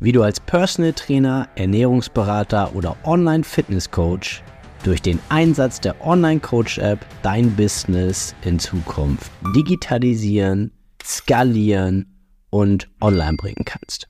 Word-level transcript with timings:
wie 0.00 0.12
du 0.12 0.22
als 0.22 0.40
Personal 0.40 0.94
Trainer, 0.94 1.48
Ernährungsberater 1.54 2.74
oder 2.74 2.96
Online-Fitness-Coach 3.04 4.42
durch 4.82 5.02
den 5.02 5.20
Einsatz 5.28 5.78
der 5.78 6.04
Online-Coach-App 6.04 7.04
dein 7.22 7.54
Business 7.54 8.34
in 8.42 8.58
Zukunft 8.58 9.30
digitalisieren, 9.54 10.72
skalieren 11.04 12.06
und 12.48 12.88
online 13.02 13.36
bringen 13.36 13.64
kannst. 13.66 14.08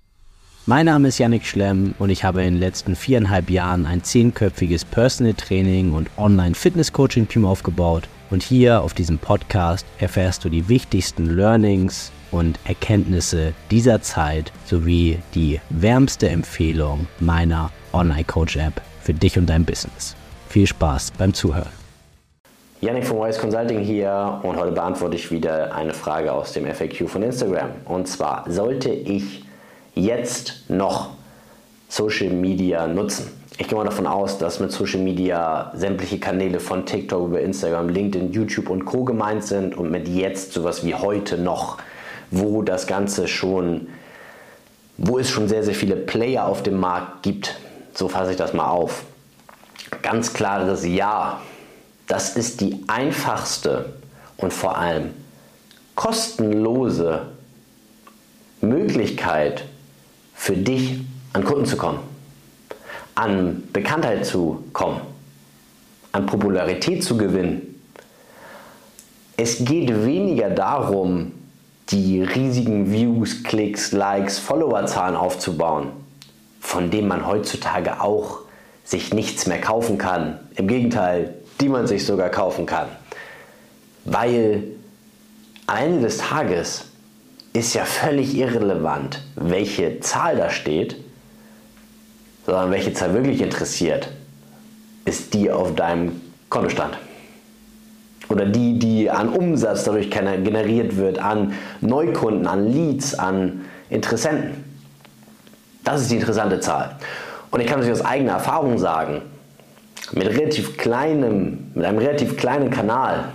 Mein 0.66 0.86
Name 0.86 1.08
ist 1.08 1.18
Yannick 1.18 1.44
Schlemm 1.44 1.94
und 1.98 2.10
ich 2.10 2.22
habe 2.22 2.44
in 2.44 2.54
den 2.54 2.60
letzten 2.60 2.94
viereinhalb 2.94 3.50
Jahren 3.50 3.86
ein 3.86 4.04
zehnköpfiges 4.04 4.84
Personal 4.84 5.34
Training 5.34 5.92
und 5.92 6.08
Online 6.16 6.54
Fitness 6.54 6.92
Coaching 6.92 7.26
Team 7.26 7.44
aufgebaut. 7.44 8.08
Und 8.30 8.44
hier 8.44 8.82
auf 8.82 8.94
diesem 8.94 9.18
Podcast 9.18 9.84
erfährst 9.98 10.44
du 10.44 10.48
die 10.48 10.68
wichtigsten 10.68 11.26
Learnings 11.26 12.12
und 12.30 12.60
Erkenntnisse 12.64 13.54
dieser 13.72 14.02
Zeit 14.02 14.52
sowie 14.66 15.18
die 15.34 15.60
wärmste 15.68 16.28
Empfehlung 16.28 17.08
meiner 17.18 17.72
Online 17.92 18.22
Coach 18.24 18.56
App 18.56 18.80
für 19.02 19.14
dich 19.14 19.36
und 19.36 19.46
dein 19.46 19.64
Business. 19.64 20.14
Viel 20.48 20.68
Spaß 20.68 21.12
beim 21.18 21.34
Zuhören. 21.34 21.72
Yannick 22.80 23.04
von 23.04 23.18
Wise 23.18 23.40
Consulting 23.40 23.80
hier 23.80 24.40
und 24.44 24.56
heute 24.56 24.72
beantworte 24.72 25.16
ich 25.16 25.30
wieder 25.32 25.74
eine 25.74 25.92
Frage 25.92 26.32
aus 26.32 26.52
dem 26.52 26.66
FAQ 26.66 27.08
von 27.08 27.22
Instagram. 27.22 27.70
Und 27.84 28.06
zwar, 28.06 28.44
sollte 28.48 28.90
ich 28.90 29.44
jetzt 29.94 30.70
noch 30.70 31.10
Social 31.88 32.30
Media 32.30 32.86
nutzen? 32.86 33.39
Ich 33.60 33.68
gehe 33.68 33.76
mal 33.76 33.84
davon 33.84 34.06
aus, 34.06 34.38
dass 34.38 34.58
mit 34.58 34.72
Social 34.72 35.00
Media 35.00 35.70
sämtliche 35.74 36.18
Kanäle 36.18 36.60
von 36.60 36.86
TikTok 36.86 37.28
über 37.28 37.42
Instagram, 37.42 37.90
LinkedIn, 37.90 38.32
YouTube 38.32 38.70
und 38.70 38.86
Co. 38.86 39.04
gemeint 39.04 39.44
sind 39.44 39.76
und 39.76 39.90
mit 39.90 40.08
jetzt 40.08 40.54
sowas 40.54 40.82
wie 40.82 40.94
heute 40.94 41.36
noch, 41.36 41.76
wo 42.30 42.62
das 42.62 42.86
Ganze 42.86 43.28
schon, 43.28 43.88
wo 44.96 45.18
es 45.18 45.28
schon 45.28 45.46
sehr, 45.46 45.62
sehr 45.62 45.74
viele 45.74 45.96
Player 45.96 46.46
auf 46.46 46.62
dem 46.62 46.80
Markt 46.80 47.22
gibt. 47.22 47.58
So 47.92 48.08
fasse 48.08 48.30
ich 48.30 48.38
das 48.38 48.54
mal 48.54 48.66
auf 48.66 49.02
ganz 50.00 50.32
klares 50.32 50.86
Ja. 50.86 51.42
Das 52.06 52.36
ist 52.36 52.62
die 52.62 52.82
einfachste 52.86 53.92
und 54.38 54.54
vor 54.54 54.78
allem 54.78 55.10
kostenlose 55.96 57.26
Möglichkeit 58.62 59.66
für 60.34 60.56
dich 60.56 61.00
an 61.34 61.44
Kunden 61.44 61.66
zu 61.66 61.76
kommen, 61.76 61.98
an 63.14 63.64
Bekanntheit 63.72 64.26
zu 64.26 64.64
kommen, 64.72 65.00
an 66.12 66.26
Popularität 66.26 67.04
zu 67.04 67.16
gewinnen. 67.16 67.80
Es 69.36 69.64
geht 69.64 70.04
weniger 70.04 70.50
darum, 70.50 71.32
die 71.88 72.22
riesigen 72.22 72.92
Views, 72.92 73.42
Klicks, 73.42 73.92
Likes, 73.92 74.38
Followerzahlen 74.38 75.16
aufzubauen, 75.16 75.88
von 76.60 76.90
denen 76.90 77.08
man 77.08 77.26
heutzutage 77.26 78.00
auch 78.00 78.40
sich 78.84 79.12
nichts 79.14 79.46
mehr 79.46 79.60
kaufen 79.60 79.98
kann. 79.98 80.38
Im 80.54 80.68
Gegenteil, 80.68 81.34
die 81.60 81.68
man 81.68 81.86
sich 81.86 82.04
sogar 82.06 82.28
kaufen 82.28 82.66
kann. 82.66 82.88
Weil 84.04 84.64
am 85.66 85.76
Ende 85.76 86.00
des 86.02 86.18
Tages 86.18 86.86
ist 87.52 87.74
ja 87.74 87.84
völlig 87.84 88.36
irrelevant, 88.36 89.22
welche 89.36 90.00
Zahl 90.00 90.36
da 90.36 90.50
steht, 90.50 90.96
sondern 92.50 92.72
welche 92.72 92.92
Zahl 92.92 93.14
wirklich 93.14 93.40
interessiert, 93.40 94.08
ist 95.04 95.34
die 95.34 95.52
auf 95.52 95.76
deinem 95.76 96.20
Kontostand. 96.48 96.98
Oder 98.28 98.44
die, 98.44 98.76
die 98.76 99.08
an 99.08 99.28
Umsatz 99.28 99.84
dadurch 99.84 100.10
generiert 100.10 100.96
wird, 100.96 101.20
an 101.20 101.54
Neukunden, 101.80 102.48
an 102.48 102.66
Leads, 102.66 103.14
an 103.14 103.66
Interessenten. 103.88 104.64
Das 105.84 106.02
ist 106.02 106.10
die 106.10 106.16
interessante 106.16 106.58
Zahl. 106.58 106.96
Und 107.52 107.60
ich 107.60 107.68
kann 107.68 107.80
es 107.80 107.88
aus 107.88 108.04
eigener 108.04 108.32
Erfahrung 108.32 108.78
sagen, 108.78 109.22
mit, 110.10 110.26
relativ 110.26 110.76
kleinem, 110.76 111.70
mit 111.74 111.84
einem 111.84 111.98
relativ 111.98 112.36
kleinen 112.36 112.70
Kanal 112.70 113.26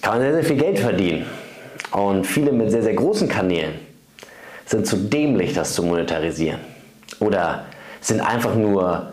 kann 0.00 0.14
man 0.14 0.22
sehr, 0.22 0.34
sehr 0.34 0.44
viel 0.44 0.56
Geld 0.58 0.78
verdienen. 0.78 1.26
Und 1.90 2.24
viele 2.24 2.52
mit 2.52 2.70
sehr, 2.70 2.84
sehr 2.84 2.94
großen 2.94 3.28
Kanälen 3.28 3.74
sind 4.64 4.86
zu 4.86 4.96
dämlich, 4.96 5.54
das 5.54 5.74
zu 5.74 5.82
monetarisieren. 5.82 6.71
Oder 7.22 7.66
sind 8.00 8.20
einfach 8.20 8.56
nur 8.56 9.12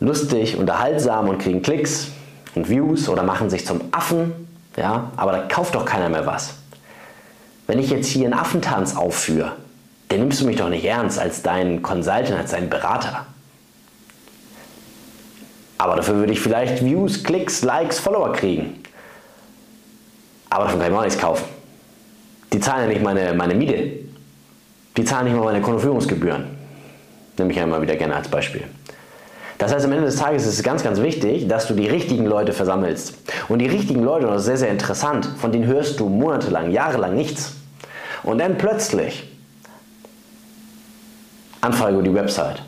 lustig, 0.00 0.58
unterhaltsam 0.58 1.28
und 1.28 1.38
kriegen 1.38 1.62
Klicks 1.62 2.08
und 2.54 2.68
Views 2.68 3.08
oder 3.08 3.22
machen 3.22 3.48
sich 3.48 3.66
zum 3.66 3.80
Affen. 3.90 4.32
Ja, 4.76 5.10
aber 5.16 5.32
da 5.32 5.38
kauft 5.42 5.74
doch 5.74 5.86
keiner 5.86 6.10
mehr 6.10 6.26
was. 6.26 6.54
Wenn 7.66 7.78
ich 7.78 7.90
jetzt 7.90 8.06
hier 8.06 8.26
einen 8.26 8.34
Affentanz 8.34 8.94
aufführe, 8.94 9.52
dann 10.08 10.20
nimmst 10.20 10.40
du 10.40 10.46
mich 10.46 10.56
doch 10.56 10.68
nicht 10.68 10.84
ernst 10.84 11.18
als 11.18 11.42
deinen 11.42 11.82
Consultant, 11.82 12.38
als 12.38 12.50
deinen 12.50 12.68
Berater. 12.68 13.26
Aber 15.78 15.96
dafür 15.96 16.16
würde 16.16 16.32
ich 16.32 16.40
vielleicht 16.40 16.84
Views, 16.84 17.24
Klicks, 17.24 17.62
Likes, 17.62 17.98
Follower 17.98 18.32
kriegen. 18.32 18.82
Aber 20.50 20.64
davon 20.64 20.80
kann 20.80 20.88
ich 20.88 20.92
mir 20.92 20.98
auch 20.98 21.04
nichts 21.04 21.20
kaufen. 21.20 21.44
Die 22.52 22.60
zahlen 22.60 22.82
ja 22.82 22.88
nicht 22.88 23.02
meine, 23.02 23.32
meine 23.32 23.54
Miete. 23.54 23.90
Die 24.96 25.04
zahlen 25.04 25.26
nicht 25.26 25.36
mal 25.36 25.44
meine 25.44 25.60
Kontoführungsgebühren. 25.60 26.57
Nehme 27.38 27.52
ich 27.52 27.60
einmal 27.60 27.80
wieder 27.82 27.96
gerne 27.96 28.16
als 28.16 28.28
Beispiel. 28.28 28.64
Das 29.58 29.74
heißt, 29.74 29.84
am 29.84 29.92
Ende 29.92 30.04
des 30.04 30.16
Tages 30.16 30.46
ist 30.46 30.54
es 30.54 30.62
ganz, 30.62 30.84
ganz 30.84 31.00
wichtig, 31.00 31.48
dass 31.48 31.66
du 31.66 31.74
die 31.74 31.88
richtigen 31.88 32.26
Leute 32.26 32.52
versammelst. 32.52 33.14
Und 33.48 33.58
die 33.58 33.66
richtigen 33.66 34.04
Leute, 34.04 34.26
und 34.26 34.32
das 34.32 34.42
ist 34.42 34.46
sehr, 34.46 34.56
sehr 34.56 34.70
interessant, 34.70 35.28
von 35.40 35.50
denen 35.50 35.66
hörst 35.66 35.98
du 35.98 36.08
monatelang, 36.08 36.70
jahrelang 36.70 37.14
nichts. 37.14 37.54
Und 38.22 38.38
dann 38.38 38.56
plötzlich 38.56 39.28
Anfrage 41.60 41.94
über 41.94 42.04
die 42.04 42.14
Website. 42.14 42.62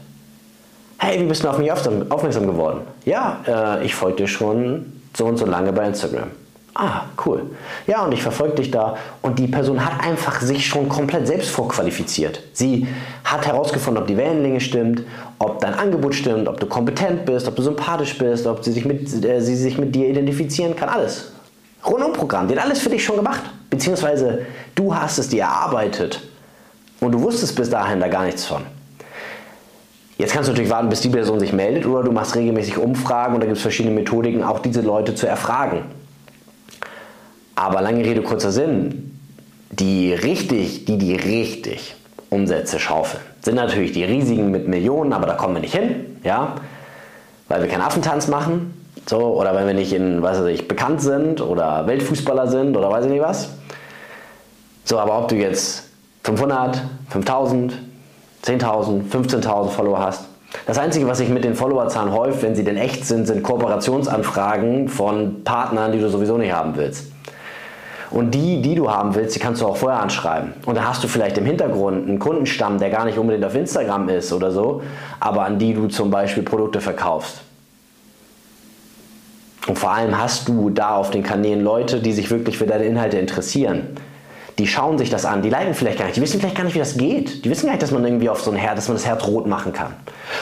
Hey, 0.99 1.21
wie 1.21 1.25
bist 1.25 1.45
du 1.45 1.49
auf 1.49 1.59
mich 1.59 1.71
aufmerksam 1.73 2.47
geworden? 2.47 2.81
Ja, 3.05 3.39
äh, 3.47 3.85
ich 3.85 3.95
folge 3.95 4.19
dir 4.19 4.27
schon 4.27 5.01
so 5.17 5.27
und 5.27 5.37
so 5.37 5.47
lange 5.47 5.73
bei 5.73 5.87
Instagram. 5.87 6.31
Ah, 6.75 7.03
cool. 7.27 7.51
Ja, 7.87 8.05
und 8.05 8.13
ich 8.13 8.23
verfolge 8.23 8.57
dich 8.57 8.71
da. 8.71 8.97
Und 9.23 9.39
die 9.39 9.49
Person 9.49 9.85
hat 9.85 10.05
einfach 10.05 10.41
sich 10.41 10.67
schon 10.67 10.89
komplett 10.89 11.27
selbst 11.27 11.51
vorqualifiziert. 11.51 12.43
Sie 12.53 12.87
hat 13.25 13.47
herausgefunden, 13.47 14.03
ob 14.03 14.07
die 14.07 14.17
Wellenlänge 14.17 14.61
stimmt, 14.61 15.03
ob 15.39 15.61
dein 15.61 15.75
Angebot 15.75 16.15
stimmt, 16.15 16.49
ob 16.49 16.61
du 16.61 16.67
kompetent 16.67 17.25
bist, 17.25 17.49
ob 17.49 17.57
du 17.57 17.63
sympathisch 17.63 18.17
bist, 18.19 18.47
ob 18.47 18.65
sie 18.65 18.73
sich 18.73 18.85
mit, 18.85 19.25
äh, 19.25 19.41
sie 19.41 19.57
sich 19.57 19.79
mit 19.79 19.95
dir 19.95 20.09
identifizieren 20.09 20.77
kann. 20.77 20.89
Alles. 20.89 21.33
Rundum 21.85 22.13
Programm. 22.13 22.47
Die 22.47 22.57
hat 22.57 22.65
alles 22.65 22.81
für 22.81 22.91
dich 22.91 23.03
schon 23.03 23.17
gemacht. 23.17 23.43
Beziehungsweise 23.69 24.47
du 24.75 24.95
hast 24.95 25.19
es 25.19 25.29
dir 25.29 25.43
erarbeitet. 25.43 26.21
Und 27.01 27.13
du 27.13 27.21
wusstest 27.21 27.57
bis 27.57 27.71
dahin 27.71 27.99
da 27.99 28.09
gar 28.09 28.25
nichts 28.25 28.45
von. 28.45 28.63
Jetzt 30.19 30.35
kannst 30.35 30.49
du 30.49 30.53
natürlich 30.53 30.71
warten, 30.71 30.91
bis 30.91 31.01
die 31.01 31.09
Person 31.09 31.41
sich 31.41 31.55
meldet 31.55 31.87
oder 31.87 32.03
du 32.03 32.13
machst 32.13 32.37
regelmäßig 32.37 32.77
Umfragen 32.77 33.35
und 33.35 33.41
da 33.41 33.47
gibt 33.47 33.57
es 33.57 33.63
verschiedene 33.63 33.95
Methodiken, 33.95 34.45
auch 34.45 34.59
diese 34.59 34.83
Leute 34.83 35.15
zu 35.15 35.27
erfragen. 35.27 35.85
Aber 37.61 37.83
lange 37.83 38.03
Rede, 38.03 38.23
kurzer 38.23 38.53
Sinn, 38.53 39.19
die 39.71 40.15
richtig, 40.15 40.87
die 40.87 40.97
die 40.97 41.15
richtig 41.15 41.95
Umsätze 42.31 42.79
schaufeln, 42.79 43.23
sind 43.43 43.57
natürlich 43.57 43.93
die 43.93 44.03
riesigen 44.03 44.51
mit 44.51 44.67
Millionen, 44.67 45.13
aber 45.13 45.27
da 45.27 45.35
kommen 45.35 45.57
wir 45.57 45.61
nicht 45.61 45.75
hin, 45.75 46.17
ja, 46.25 46.55
weil 47.49 47.61
wir 47.61 47.69
keinen 47.69 47.83
Affentanz 47.83 48.29
machen, 48.29 48.73
so, 49.07 49.19
oder 49.19 49.55
wenn 49.55 49.67
wir 49.67 49.75
nicht 49.75 49.93
in, 49.93 50.23
weiß 50.23 50.41
ich, 50.47 50.69
bekannt 50.69 51.03
sind 51.03 51.43
oder 51.43 51.87
Weltfußballer 51.87 52.49
sind 52.49 52.79
oder 52.79 52.91
weiß 52.91 53.05
ich 53.05 53.11
nicht 53.11 53.23
was. 53.23 53.51
So, 54.85 54.99
aber 54.99 55.19
ob 55.19 55.29
du 55.29 55.35
jetzt 55.35 55.91
500, 56.25 56.81
5000, 57.11 57.75
10.000, 58.43 59.03
15.000 59.13 59.69
Follower 59.69 59.99
hast. 59.99 60.25
Das 60.67 60.79
Einzige, 60.79 61.07
was 61.07 61.19
sich 61.19 61.29
mit 61.29 61.45
den 61.45 61.55
Followerzahlen 61.55 62.11
häuft, 62.11 62.43
wenn 62.43 62.55
sie 62.55 62.65
denn 62.65 62.79
echt 62.79 63.05
sind, 63.05 63.27
sind 63.27 63.43
Kooperationsanfragen 63.43 64.89
von 64.89 65.45
Partnern, 65.45 65.93
die 65.93 66.01
du 66.01 66.09
sowieso 66.09 66.39
nicht 66.39 66.55
haben 66.55 66.75
willst. 66.77 67.11
Und 68.11 68.35
die, 68.35 68.61
die 68.61 68.75
du 68.75 68.91
haben 68.91 69.15
willst, 69.15 69.37
die 69.37 69.41
kannst 69.41 69.63
du 69.63 69.67
auch 69.67 69.77
vorher 69.77 70.01
anschreiben. 70.01 70.53
Und 70.67 70.75
da 70.75 70.85
hast 70.85 71.05
du 71.05 71.09
vielleicht 71.09 71.39
im 71.39 71.47
Hintergrund 71.47 72.09
einen 72.09 72.19
Kundenstamm, 72.19 72.79
der 72.79 72.91
gar 72.91 73.05
nicht 73.05 73.19
unbedingt 73.19 73.45
auf 73.45 73.55
Instagram 73.55 74.09
ist 74.09 74.33
oder 74.33 74.51
so, 74.51 74.83
aber 75.21 75.45
an 75.45 75.59
die 75.59 75.75
du 75.75 75.87
zum 75.87 76.11
Beispiel 76.11 76.43
Produkte 76.43 76.81
verkaufst. 76.81 77.43
Und 79.69 79.79
vor 79.79 79.93
allem 79.93 80.19
hast 80.19 80.49
du 80.49 80.71
da 80.71 80.97
auf 80.97 81.11
den 81.11 81.23
Kanälen 81.23 81.63
Leute, 81.63 82.01
die 82.01 82.13
sich 82.13 82.31
wirklich 82.31 82.59
für 82.59 82.67
deine 82.67 82.85
Inhalte 82.85 83.19
interessieren 83.19 83.97
die 84.61 84.67
schauen 84.67 84.99
sich 84.99 85.09
das 85.09 85.25
an, 85.25 85.41
die 85.41 85.49
leiden 85.49 85.73
vielleicht 85.73 85.97
gar 85.97 86.05
nicht, 86.05 86.19
die 86.19 86.21
wissen 86.21 86.39
vielleicht 86.39 86.57
gar 86.57 86.65
nicht, 86.65 86.75
wie 86.75 86.81
das 86.81 86.99
geht. 86.99 87.47
Die 87.47 87.51
wissen 87.51 87.65
gar 87.65 87.73
nicht, 87.73 87.83
dass 87.83 87.93
man 87.93 88.05
irgendwie 88.05 88.29
auf 88.29 88.43
so 88.43 88.51
ein 88.51 88.59
Herz, 88.59 88.77
dass 88.77 88.89
man 88.89 88.99
das 88.99 89.07
Herz 89.07 89.27
rot 89.27 89.47
machen 89.47 89.73
kann. 89.73 89.95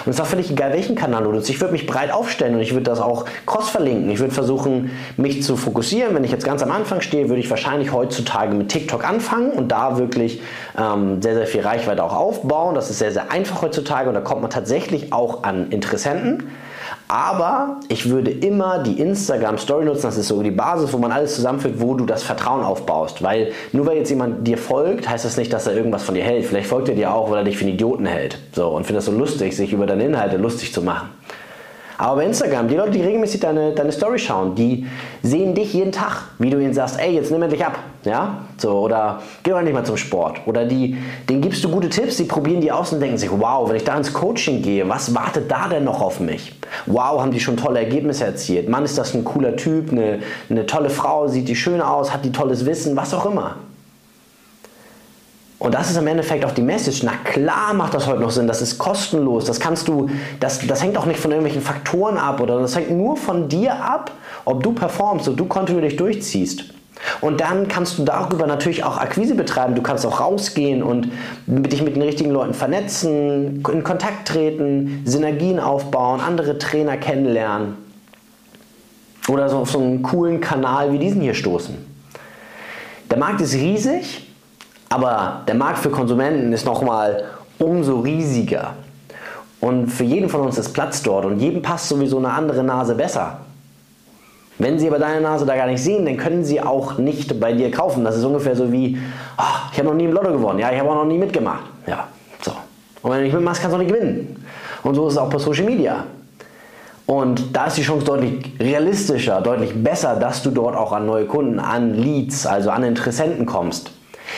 Und 0.05 0.11
es 0.11 0.17
ist 0.17 0.20
auch 0.20 0.26
völlig 0.26 0.50
egal, 0.50 0.73
welchen 0.73 0.97
Kanal 0.97 1.23
du 1.23 1.31
nutzt. 1.31 1.49
Ich 1.50 1.61
würde 1.61 1.70
mich 1.70 1.87
breit 1.87 2.11
aufstellen 2.11 2.56
und 2.56 2.61
ich 2.61 2.73
würde 2.73 2.82
das 2.82 3.00
auch 3.00 3.26
cross 3.47 3.70
verlinken. 3.70 4.11
Ich 4.11 4.19
würde 4.19 4.35
versuchen, 4.35 4.91
mich 5.17 5.44
zu 5.44 5.56
fokussieren. 5.56 6.17
Wenn 6.17 6.25
ich 6.25 6.32
jetzt 6.32 6.44
ganz 6.44 6.65
am 6.65 6.73
Anfang 6.73 7.00
stehe, 7.00 7.29
würde 7.29 7.38
ich 7.38 7.49
wahrscheinlich 7.49 7.93
heutzutage 7.93 8.56
mit 8.56 8.70
TikTok 8.70 9.09
anfangen 9.09 9.53
und 9.53 9.69
da 9.69 9.99
wirklich 9.99 10.43
ähm, 10.76 11.23
sehr, 11.23 11.35
sehr 11.35 11.47
viel 11.47 11.61
Reichweite 11.61 12.03
auch 12.03 12.17
aufbauen. 12.17 12.75
Das 12.75 12.91
ist 12.91 12.99
sehr, 12.99 13.12
sehr 13.12 13.31
einfach 13.31 13.62
heutzutage 13.62 14.09
und 14.09 14.14
da 14.14 14.21
kommt 14.21 14.43
man 14.43 14.50
tatsächlich 14.50 15.12
auch 15.12 15.44
an 15.44 15.71
Interessenten. 15.71 16.50
Aber 17.08 17.81
ich 17.88 18.08
würde 18.08 18.31
immer 18.31 18.79
die 18.79 19.00
Instagram 19.00 19.58
Story 19.58 19.85
nutzen, 19.85 20.02
das 20.02 20.17
ist 20.17 20.29
so 20.29 20.43
die 20.43 20.50
Basis, 20.50 20.93
wo 20.93 20.99
man 20.99 21.12
alles 21.12 21.35
zusammenführt, 21.35 21.81
wo 21.81 21.94
du 21.94 22.05
das 22.05 22.23
Vertrauen 22.23 22.64
aufbaust. 22.64 23.23
Weil 23.23 23.52
nur 23.73 23.87
weil 23.87 23.99
jetzt 23.99 24.11
jemand 24.11 24.46
dir 24.46 24.58
folgt, 24.58 25.08
heißt 25.08 25.25
das 25.25 25.37
nicht, 25.37 25.52
dass 25.52 25.67
er 25.67 25.75
irgendwas 25.75 26.02
von 26.02 26.14
dir 26.14 26.25
hält. 26.25 26.46
Vielleicht 26.46 26.69
folgt 26.69 26.88
er 26.88 26.94
dir 26.94 27.14
auch, 27.14 27.31
weil 27.31 27.38
er 27.38 27.44
dich 27.44 27.56
für 27.56 27.64
einen 27.64 27.75
Idioten 27.75 28.06
hält. 28.06 28.38
So, 28.52 28.69
und 28.69 28.85
findet 28.85 28.99
das 28.99 29.06
so 29.06 29.19
lustig, 29.19 29.56
sich 29.56 29.73
über 29.73 29.87
deine 29.87 30.05
Inhalte 30.05 30.37
lustig 30.37 30.73
zu 30.73 30.82
machen. 30.82 31.11
Aber 32.00 32.17
bei 32.17 32.27
Instagram, 32.27 32.69
die 32.69 32.77
Leute, 32.77 32.93
die 32.93 33.03
regelmäßig 33.03 33.41
deine, 33.41 33.73
deine 33.73 33.91
Story 33.91 34.21
schauen, 34.21 34.55
die 34.55 34.87
sehen 35.25 35.56
dich 35.56 35.75
jeden 35.75 35.91
Tag, 35.91 36.27
wie 36.39 36.49
du 36.49 36.61
ihnen 36.61 36.73
sagst, 36.73 36.97
ey, 37.00 37.12
jetzt 37.12 37.33
nimm 37.33 37.43
endlich 37.43 37.67
ab. 37.67 37.77
Ja? 38.05 38.45
So, 38.56 38.71
oder 38.71 39.21
geh 39.43 39.50
doch 39.50 39.61
nicht 39.62 39.73
mal 39.73 39.85
zum 39.85 39.97
Sport. 39.97 40.41
Oder 40.47 40.65
die, 40.65 40.97
denen 41.29 41.41
gibst 41.41 41.65
du 41.65 41.69
gute 41.69 41.89
Tipps, 41.89 42.17
die 42.17 42.25
probieren 42.25 42.61
die 42.61 42.71
aus 42.71 42.93
und 42.93 43.00
denken 43.00 43.19
sich, 43.19 43.31
wow, 43.33 43.69
wenn 43.69 43.75
ich 43.75 43.83
da 43.83 43.97
ins 43.97 44.12
Coaching 44.12 44.62
gehe, 44.62 44.89
was 44.89 45.12
wartet 45.12 45.50
da 45.50 45.67
denn 45.67 45.83
noch 45.83 46.00
auf 46.00 46.21
mich? 46.21 46.55
Wow, 46.87 47.21
haben 47.21 47.33
die 47.33 47.41
schon 47.41 47.56
tolle 47.56 47.81
Ergebnisse 47.81 48.27
erzielt. 48.27 48.69
Mann, 48.69 48.85
ist 48.85 48.97
das 48.97 49.12
ein 49.15 49.25
cooler 49.25 49.56
Typ, 49.56 49.91
eine, 49.91 50.21
eine 50.49 50.67
tolle 50.67 50.91
Frau, 50.91 51.27
sieht 51.27 51.49
die 51.49 51.56
schön 51.56 51.81
aus, 51.81 52.15
hat 52.15 52.25
die 52.25 52.33
tolles 52.33 52.65
Wissen, 52.65 52.95
was 52.95 53.12
auch 53.12 53.27
immer. 53.27 53.56
Und 55.59 55.75
das 55.75 55.91
ist 55.91 55.97
im 55.97 56.07
Endeffekt 56.07 56.45
auch 56.45 56.53
die 56.53 56.63
Message. 56.63 57.03
Na 57.03 57.13
klar 57.25 57.75
macht 57.75 57.95
das 57.95 58.07
heute 58.07 58.21
noch 58.21 58.31
Sinn, 58.31 58.47
das 58.47 58.63
ist 58.63 58.79
kostenlos, 58.79 59.45
das 59.45 59.59
kannst 59.59 59.89
du, 59.89 60.09
das, 60.39 60.65
das 60.67 60.83
hängt 60.83 60.97
auch 60.97 61.07
nicht 61.07 61.19
von 61.19 61.33
irgendwelchen 61.33 61.63
Faktoren 61.63 62.17
ab 62.17 62.41
oder 62.41 62.61
das 62.61 62.77
hängt 62.77 62.91
nur 62.91 63.17
von 63.17 63.49
dir 63.49 63.75
ab, 63.75 64.13
ob 64.45 64.63
du 64.63 64.73
performst, 64.73 65.29
ob 65.29 65.37
du 65.37 65.47
kontinuierlich 65.47 65.97
durchziehst. 65.97 66.65
Und 67.21 67.41
dann 67.41 67.69
kannst 67.69 67.99
du 67.99 68.05
darüber 68.05 68.47
natürlich 68.47 68.83
auch 68.83 68.99
Akquise 68.99 69.37
betreiben. 69.37 69.77
Du 69.77 69.83
kannst 69.83 70.05
auch 70.05 70.21
rausgehen 70.21 70.83
und 70.83 71.11
dich 71.47 71.83
mit 71.83 71.95
den 71.95 72.03
richtigen 72.03 72.31
Leuten 72.31 72.55
vernetzen, 72.55 73.63
in 73.73 73.85
Kontakt 73.85 74.27
treten, 74.27 75.03
Synergien 75.05 75.61
aufbauen, 75.61 76.21
andere 76.21 76.59
Trainer 76.59 76.97
kennenlernen. 76.97 77.77
Oder 79.29 79.49
so 79.49 79.59
auf 79.59 79.71
so 79.71 79.79
einen 79.79 80.03
coolen 80.03 80.41
Kanal 80.41 80.93
wie 80.93 80.99
diesen 80.99 81.21
hier 81.21 81.35
stoßen. 81.35 81.77
Der 83.11 83.19
Markt 83.19 83.41
ist 83.41 83.55
riesig 83.55 84.28
aber 84.88 85.43
der 85.46 85.55
Markt 85.55 85.79
für 85.79 85.90
Konsumenten 85.90 86.52
ist 86.52 86.64
nochmal 86.64 87.25
umso 87.58 88.00
riesiger. 88.00 88.75
Und 89.61 89.88
für 89.88 90.05
jeden 90.05 90.29
von 90.29 90.43
uns 90.43 90.56
ist 90.56 90.73
Platz 90.73 91.02
dort 91.02 91.25
und 91.25 91.40
jedem 91.40 91.62
passt 91.62 91.88
sowieso 91.88 92.19
eine 92.19 92.31
andere 92.31 92.62
Nase 92.62 92.94
besser. 92.94 93.38
Wenn 94.58 94.79
sie 94.79 94.88
aber 94.88 94.99
deine 94.99 95.20
Nase 95.20 95.46
da 95.46 95.56
gar 95.56 95.67
nicht 95.67 95.82
sehen, 95.82 96.05
dann 96.05 96.17
können 96.17 96.44
sie 96.44 96.61
auch 96.61 96.99
nicht 96.99 97.38
bei 97.38 97.52
dir 97.52 97.70
kaufen. 97.70 98.05
Das 98.05 98.17
ist 98.17 98.25
ungefähr 98.25 98.56
so 98.56 98.73
wie, 98.73 98.99
oh, 99.37 99.43
ich 99.73 99.79
habe 99.79 99.88
noch 99.88 99.94
nie 99.94 100.05
im 100.05 100.12
Lotto 100.12 100.32
gewonnen. 100.32 100.58
Ja, 100.58 100.73
ich 100.73 100.79
habe 100.79 100.90
auch 100.90 100.96
noch 100.96 101.05
nie 101.05 101.19
mitgemacht. 101.19 101.64
Ja, 101.87 102.08
so. 102.40 102.52
Und 103.02 103.11
wenn 103.11 103.19
du 103.19 103.25
nicht 103.25 103.35
mitmachst, 103.35 103.61
kannst 103.61 103.75
du 103.75 103.76
auch 103.76 103.82
nicht 103.82 103.93
gewinnen. 103.93 104.44
Und 104.82 104.94
so 104.94 105.06
ist 105.06 105.14
es 105.14 105.19
auch 105.19 105.31
bei 105.31 105.38
Social 105.38 105.64
Media. 105.64 106.05
Und 107.06 107.56
da 107.56 107.67
ist 107.67 107.79
die 107.79 107.82
Chance 107.82 108.05
deutlich 108.05 108.52
realistischer, 108.61 109.40
deutlich 109.40 109.73
besser, 109.82 110.17
dass 110.17 110.43
du 110.43 110.50
dort 110.50 110.76
auch 110.76 110.93
an 110.93 111.06
neue 111.06 111.25
Kunden, 111.25 111.58
an 111.58 111.94
Leads, 111.94 112.46
also 112.46 112.70
an 112.70 112.82
Interessenten 112.82 113.46
kommst 113.46 113.93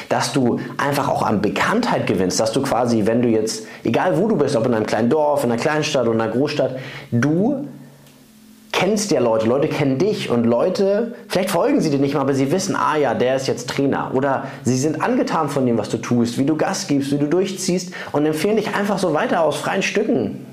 dass 0.09 0.33
du 0.33 0.61
einfach 0.77 1.09
auch 1.09 1.23
an 1.23 1.41
Bekanntheit 1.41 2.07
gewinnst, 2.07 2.41
dass 2.41 2.53
du 2.53 2.63
quasi, 2.63 3.07
wenn 3.07 3.23
du 3.23 3.29
jetzt, 3.29 3.67
egal 3.85 4.19
wo 4.19 4.29
du 4.29 4.37
bist, 4.37 4.57
ob 4.57 4.67
in 4.67 4.75
einem 4.75 4.87
kleinen 4.87 5.11
Dorf, 5.11 5.45
in 5.45 5.51
einer 5.51 5.61
Kleinstadt 5.61 6.03
oder 6.03 6.15
in 6.15 6.21
einer 6.21 6.33
Großstadt, 6.33 6.79
du 7.11 7.67
kennst 8.73 9.11
ja 9.11 9.21
Leute, 9.21 9.47
Leute 9.47 9.69
kennen 9.69 9.99
dich 9.99 10.31
und 10.31 10.45
Leute, 10.45 11.15
vielleicht 11.29 11.51
folgen 11.51 11.81
sie 11.81 11.91
dir 11.91 11.99
nicht 11.99 12.15
mal, 12.15 12.21
aber 12.21 12.35
sie 12.35 12.51
wissen, 12.51 12.77
ah 12.77 12.97
ja, 12.97 13.15
der 13.15 13.37
ist 13.37 13.47
jetzt 13.47 13.69
Trainer. 13.69 14.13
Oder 14.15 14.45
sie 14.63 14.79
sind 14.79 15.03
angetan 15.03 15.49
von 15.49 15.67
dem, 15.67 15.77
was 15.77 15.91
du 15.91 15.99
tust, 15.99 16.39
wie 16.39 16.47
du 16.47 16.57
Gas 16.57 16.87
gibst, 16.87 17.11
wie 17.13 17.19
du 17.19 17.27
durchziehst 17.27 17.93
und 18.13 18.25
empfehlen 18.25 18.57
dich 18.57 18.75
einfach 18.75 18.99
so 18.99 19.13
weiter 19.13 19.43
aus 19.43 19.57
freien 19.57 19.83
Stücken. 19.83 20.47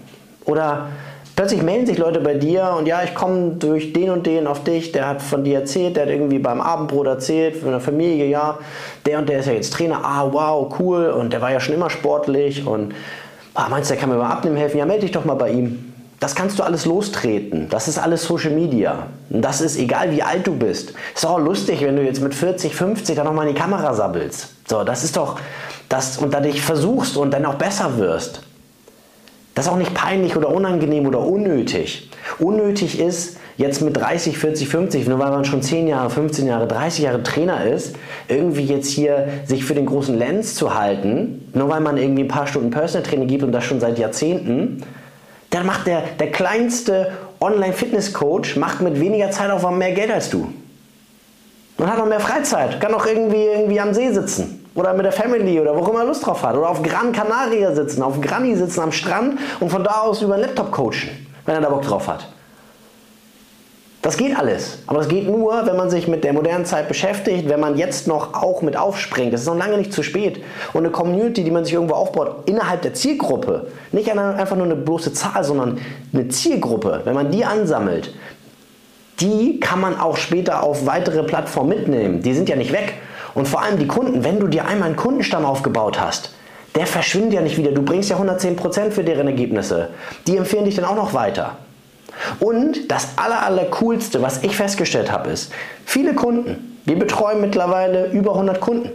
Oder 0.45 0.87
Plötzlich 1.37 1.61
melden 1.61 1.85
sich 1.85 1.99
Leute 1.99 2.19
bei 2.19 2.33
dir 2.33 2.73
und 2.79 2.87
ja, 2.87 3.03
ich 3.03 3.13
komme 3.13 3.51
durch 3.59 3.93
den 3.93 4.09
und 4.09 4.25
den 4.25 4.47
auf 4.47 4.63
dich, 4.63 4.91
der 4.91 5.07
hat 5.07 5.21
von 5.21 5.43
dir 5.43 5.59
erzählt, 5.59 5.95
der 5.95 6.05
hat 6.05 6.09
irgendwie 6.09 6.39
beim 6.39 6.59
Abendbrot 6.59 7.05
erzählt, 7.05 7.57
von 7.57 7.69
der 7.69 7.79
Familie, 7.79 8.25
ja, 8.25 8.57
der 9.05 9.19
und 9.19 9.29
der 9.29 9.41
ist 9.41 9.45
ja 9.45 9.53
jetzt 9.53 9.71
Trainer, 9.71 9.99
ah, 10.03 10.27
wow, 10.31 10.73
cool, 10.79 11.09
und 11.11 11.31
der 11.31 11.39
war 11.39 11.51
ja 11.51 11.59
schon 11.59 11.75
immer 11.75 11.91
sportlich 11.91 12.65
und 12.65 12.95
ah, 13.53 13.67
meinst 13.69 13.87
du, 13.87 13.93
der 13.93 14.01
kann 14.01 14.09
mir 14.09 14.17
beim 14.17 14.31
Abnehmen 14.31 14.57
helfen? 14.57 14.79
Ja, 14.79 14.87
melde 14.87 15.01
dich 15.01 15.11
doch 15.11 15.25
mal 15.25 15.35
bei 15.35 15.51
ihm. 15.51 15.93
Das 16.19 16.33
kannst 16.33 16.57
du 16.57 16.63
alles 16.63 16.87
lostreten. 16.87 17.69
Das 17.69 17.87
ist 17.87 17.99
alles 17.99 18.23
Social 18.23 18.49
Media. 18.49 19.05
Und 19.29 19.43
das 19.43 19.61
ist 19.61 19.77
egal, 19.77 20.09
wie 20.09 20.23
alt 20.23 20.47
du 20.47 20.55
bist. 20.55 20.93
Ist 21.13 21.27
auch 21.27 21.37
lustig, 21.37 21.81
wenn 21.81 21.95
du 21.95 22.01
jetzt 22.01 22.19
mit 22.19 22.33
40, 22.33 22.73
50 22.73 23.15
da 23.15 23.23
nochmal 23.23 23.47
in 23.47 23.53
die 23.53 23.61
Kamera 23.61 23.93
sabbelst. 23.93 24.55
So, 24.67 24.83
das 24.83 25.03
ist 25.03 25.15
doch, 25.15 25.39
das, 25.87 26.17
und 26.17 26.33
da 26.33 26.39
dich 26.39 26.63
versuchst 26.63 27.15
und 27.15 27.29
dann 27.29 27.45
auch 27.45 27.53
besser 27.53 27.99
wirst. 27.99 28.41
Das 29.57 29.65
ist 29.65 29.71
auch 29.71 29.77
nicht 29.77 29.95
peinlich 29.95 30.37
oder 30.37 30.49
unangenehm 30.49 31.07
oder 31.07 31.19
unnötig. 31.19 32.11
Unnötig 32.37 32.99
ist, 32.99 33.37
jetzt 33.57 33.81
mit 33.81 33.97
30, 33.97 34.37
40, 34.37 34.67
50, 34.67 35.07
nur 35.07 35.17
weil 35.17 35.31
man 35.31 35.45
schon 35.45 35.63
10 35.63 35.87
Jahre, 35.87 36.11
15 36.11 36.45
Jahre, 36.45 36.67
30 36.67 37.05
Jahre 37.05 37.23
Trainer 37.23 37.65
ist, 37.65 37.95
irgendwie 38.27 38.65
jetzt 38.65 38.87
hier 38.91 39.29
sich 39.45 39.65
für 39.65 39.73
den 39.73 39.87
großen 39.87 40.15
Lens 40.15 40.53
zu 40.53 40.75
halten, 40.75 41.49
nur 41.55 41.69
weil 41.69 41.79
man 41.79 41.97
irgendwie 41.97 42.25
ein 42.25 42.27
paar 42.27 42.45
Stunden 42.45 42.69
Personal 42.69 43.01
Training 43.01 43.27
gibt 43.27 43.41
und 43.41 43.51
das 43.51 43.63
schon 43.63 43.79
seit 43.79 43.97
Jahrzehnten, 43.97 44.83
dann 45.49 45.65
macht 45.65 45.87
der, 45.87 46.03
der 46.19 46.31
kleinste 46.31 47.13
Online-Fitness-Coach 47.39 48.57
macht 48.57 48.81
mit 48.81 48.99
weniger 48.99 49.31
Zeitaufwand 49.31 49.79
mehr 49.79 49.93
Geld 49.93 50.11
als 50.11 50.29
du. 50.29 50.53
Und 51.77 51.87
hat 51.87 51.97
noch 51.97 52.05
mehr 52.05 52.19
Freizeit, 52.19 52.79
kann 52.79 52.93
auch 52.93 53.07
irgendwie, 53.07 53.43
irgendwie 53.43 53.79
am 53.79 53.95
See 53.95 54.11
sitzen 54.11 54.56
oder 54.77 54.93
mit 54.93 55.05
der 55.05 55.11
Family 55.11 55.59
oder 55.59 55.75
wo 55.75 55.81
auch 55.81 55.89
immer 55.89 56.05
Lust 56.05 56.25
drauf 56.25 56.43
hat. 56.43 56.55
Oder 56.55 56.69
auf 56.69 56.83
Gran 56.83 57.11
Canaria 57.11 57.73
sitzen, 57.73 58.03
auf 58.03 58.21
Granny 58.21 58.55
sitzen 58.55 58.79
am 58.79 58.91
Strand 58.91 59.39
und 59.59 59.69
von 59.69 59.83
da 59.83 60.01
aus 60.01 60.21
über 60.21 60.35
einen 60.35 60.43
Laptop 60.43 60.71
coachen, 60.71 61.09
wenn 61.45 61.55
er 61.55 61.61
da 61.61 61.69
Bock 61.69 61.81
drauf 61.81 62.07
hat. 62.07 62.27
Das 64.03 64.15
geht 64.15 64.37
alles. 64.37 64.77
Aber 64.85 64.99
das 64.99 65.07
geht 65.07 65.27
nur, 65.27 65.65
wenn 65.65 65.75
man 65.75 65.89
sich 65.89 66.07
mit 66.07 66.23
der 66.23 66.31
modernen 66.31 66.63
Zeit 66.63 66.87
beschäftigt, 66.87 67.49
wenn 67.49 67.59
man 67.59 67.75
jetzt 67.75 68.07
noch 68.07 68.35
auch 68.35 68.61
mit 68.61 68.77
aufspringt. 68.77 69.33
Das 69.33 69.41
ist 69.41 69.47
noch 69.47 69.57
lange 69.57 69.79
nicht 69.79 69.91
zu 69.91 70.03
spät. 70.03 70.43
Und 70.73 70.83
eine 70.83 70.91
Community, 70.91 71.43
die 71.43 71.49
man 71.49 71.65
sich 71.65 71.73
irgendwo 71.73 71.95
aufbaut, 71.95 72.43
innerhalb 72.45 72.83
der 72.83 72.93
Zielgruppe, 72.93 73.67
nicht 73.91 74.11
einfach 74.11 74.55
nur 74.55 74.65
eine 74.65 74.75
bloße 74.75 75.11
Zahl, 75.11 75.43
sondern 75.43 75.79
eine 76.13 76.27
Zielgruppe, 76.27 77.01
wenn 77.03 77.15
man 77.15 77.31
die 77.31 77.43
ansammelt, 77.43 78.13
die 79.19 79.59
kann 79.59 79.81
man 79.81 79.99
auch 79.99 80.17
später 80.17 80.61
auf 80.61 80.85
weitere 80.85 81.23
Plattformen 81.23 81.69
mitnehmen. 81.69 82.21
Die 82.21 82.35
sind 82.35 82.47
ja 82.47 82.55
nicht 82.55 82.71
weg. 82.71 82.93
Und 83.37 83.47
vor 83.47 83.61
allem 83.61 83.77
die 83.77 83.85
Kunden, 83.85 84.23
wenn 84.23 84.39
du 84.39 84.47
dir 84.47 84.65
einmal 84.65 84.87
einen 84.87 84.95
Kundenstamm 84.95 85.45
aufgebaut 85.45 86.01
hast, 86.01 86.31
der 86.73 86.87
verschwindet 86.87 87.33
ja 87.33 87.41
nicht 87.41 87.55
wieder. 87.55 87.71
Du 87.71 87.83
bringst 87.83 88.09
ja 88.09 88.17
110% 88.17 88.89
für 88.89 89.03
deren 89.03 89.27
Ergebnisse. 89.27 89.89
Die 90.25 90.37
empfehlen 90.37 90.65
dich 90.65 90.73
dann 90.73 90.85
auch 90.85 90.95
noch 90.95 91.13
weiter. 91.13 91.57
Und 92.39 92.89
das 92.89 93.09
aller, 93.15 93.45
aller 93.45 93.65
coolste, 93.65 94.23
was 94.23 94.41
ich 94.41 94.55
festgestellt 94.55 95.11
habe, 95.11 95.29
ist, 95.29 95.51
viele 95.85 96.15
Kunden, 96.15 96.79
wir 96.85 96.97
betreuen 96.97 97.39
mittlerweile 97.39 98.07
über 98.07 98.31
100 98.31 98.59
Kunden, 98.59 98.89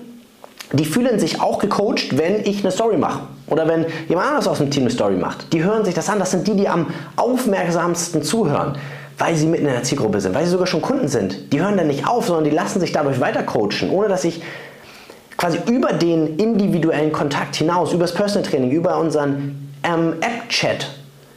die 0.73 0.87
fühlen 0.87 1.21
sich 1.21 1.41
auch 1.41 1.61
gecoacht, 1.61 2.19
wenn 2.19 2.45
ich 2.45 2.65
eine 2.65 2.73
Story 2.73 2.97
mache. 2.97 3.21
Oder 3.47 3.69
wenn 3.69 3.87
jemand 4.09 4.27
anderes 4.27 4.49
aus 4.49 4.59
dem 4.59 4.73
Team 4.73 4.83
eine 4.83 4.91
Story 4.91 5.15
macht. 5.15 5.53
Die 5.53 5.63
hören 5.63 5.85
sich 5.85 5.95
das 5.95 6.09
an. 6.09 6.19
Das 6.19 6.33
sind 6.33 6.49
die, 6.49 6.57
die 6.57 6.69
am 6.69 6.89
aufmerksamsten 7.15 8.25
zuhören 8.25 8.77
weil 9.23 9.37
sie 9.37 9.47
mitten 9.47 9.67
in 9.67 9.73
der 9.73 9.85
Zielgruppe 9.85 10.21
sind, 10.21 10.35
weil 10.35 10.45
sie 10.47 10.51
sogar 10.51 10.67
schon 10.67 10.83
Kunden 10.83 11.07
sind. 11.07 11.53
Die 11.53 11.61
hören 11.61 11.77
dann 11.77 11.87
nicht 11.87 12.09
auf, 12.09 12.27
sondern 12.27 12.43
die 12.43 12.51
lassen 12.51 12.81
sich 12.81 12.91
dadurch 12.91 13.21
weiter 13.21 13.45
coachen, 13.45 13.89
ohne 13.93 14.09
dass 14.09 14.25
ich 14.25 14.43
quasi 15.37 15.61
über 15.71 15.93
den 15.93 16.39
individuellen 16.39 17.13
Kontakt 17.13 17.55
hinaus, 17.55 17.93
über 17.93 18.03
das 18.03 18.15
Personal 18.15 18.51
Training, 18.51 18.73
über 18.73 18.99
unseren 18.99 19.73
ähm, 19.85 20.15
App-Chat, 20.21 20.89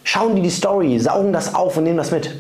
schauen 0.04 0.36
die 0.36 0.42
die 0.42 0.50
Story, 0.50 0.98
saugen 0.98 1.32
das 1.32 1.54
auf 1.54 1.78
und 1.78 1.84
nehmen 1.84 1.98
das 1.98 2.10
mit. 2.10 2.34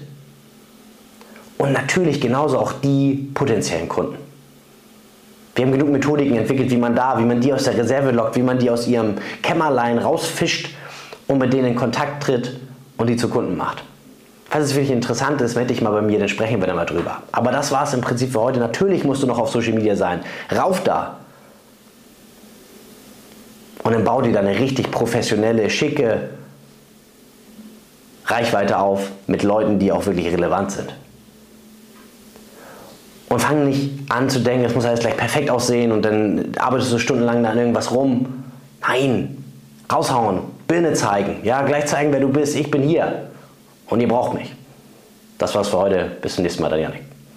Und 1.59 1.73
natürlich 1.73 2.19
genauso 2.19 2.57
auch 2.57 2.73
die 2.83 3.29
potenziellen 3.35 3.87
Kunden. 3.87 4.15
Wir 5.53 5.63
haben 5.63 5.71
genug 5.73 5.89
Methodiken 5.89 6.37
entwickelt, 6.37 6.71
wie 6.71 6.77
man 6.77 6.95
da, 6.95 7.19
wie 7.19 7.23
man 7.23 7.39
die 7.39 7.53
aus 7.53 7.65
der 7.65 7.77
Reserve 7.77 8.09
lockt, 8.09 8.35
wie 8.35 8.41
man 8.41 8.57
die 8.57 8.71
aus 8.71 8.87
ihrem 8.87 9.13
Kämmerlein 9.43 9.99
rausfischt 9.99 10.71
und 11.27 11.37
mit 11.37 11.53
denen 11.53 11.67
in 11.67 11.75
Kontakt 11.75 12.23
tritt 12.23 12.59
und 12.97 13.07
die 13.07 13.15
zu 13.15 13.29
Kunden 13.29 13.55
macht. 13.55 13.83
Falls 14.55 14.67
es 14.67 14.75
wirklich 14.75 14.91
interessant 14.91 15.41
ist, 15.41 15.55
melde 15.55 15.73
dich 15.73 15.81
mal 15.81 15.91
bei 15.91 16.01
mir, 16.01 16.17
dann 16.17 16.29
sprechen 16.29 16.61
wir 16.61 16.67
da 16.67 16.73
mal 16.73 16.85
drüber. 16.85 17.21
Aber 17.33 17.51
das 17.51 17.73
war 17.73 17.83
es 17.83 17.93
im 17.93 17.99
Prinzip 17.99 18.31
für 18.31 18.39
heute. 18.39 18.61
Natürlich 18.61 19.03
musst 19.03 19.21
du 19.21 19.27
noch 19.27 19.37
auf 19.37 19.49
Social 19.49 19.73
Media 19.73 19.97
sein. 19.97 20.21
Rauf 20.49 20.81
da! 20.81 21.17
Und 23.83 23.91
dann 23.91 24.05
bau 24.05 24.21
dir 24.21 24.31
da 24.31 24.39
eine 24.39 24.57
richtig 24.57 24.91
professionelle, 24.91 25.69
schicke 25.69 26.29
Reichweite 28.27 28.79
auf 28.79 29.11
mit 29.27 29.43
Leuten, 29.43 29.77
die 29.77 29.91
auch 29.91 30.05
wirklich 30.05 30.27
relevant 30.27 30.71
sind. 30.71 30.95
Und 33.27 33.41
fang 33.41 33.65
nicht 33.65 34.09
an 34.09 34.29
zu 34.29 34.39
denken, 34.39 34.63
es 34.63 34.73
muss 34.73 34.85
alles 34.85 35.01
gleich 35.01 35.17
perfekt 35.17 35.49
aussehen 35.49 35.91
und 35.91 36.03
dann 36.05 36.53
arbeitest 36.57 36.93
du 36.93 36.99
stundenlang 36.99 37.43
da 37.43 37.49
an 37.49 37.57
irgendwas 37.57 37.91
rum. 37.91 38.45
Nein, 38.87 39.43
raushauen, 39.91 40.43
Birne 40.65 40.93
zeigen, 40.93 41.41
ja, 41.43 41.61
gleich 41.63 41.87
zeigen, 41.87 42.13
wer 42.13 42.21
du 42.21 42.29
bist. 42.29 42.55
Ich 42.55 42.71
bin 42.71 42.83
hier. 42.83 43.34
Und 43.87 44.01
ihr 44.01 44.07
braucht 44.07 44.33
mich. 44.33 44.51
Das 45.37 45.53
war's 45.55 45.69
für 45.69 45.77
heute. 45.77 46.11
Bis 46.21 46.35
zum 46.35 46.43
nächsten 46.43 46.61
Mal, 46.61 46.69
dann 46.69 46.79
Janik. 46.79 47.14